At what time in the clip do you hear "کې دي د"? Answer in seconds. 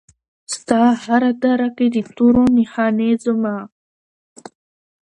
1.77-2.09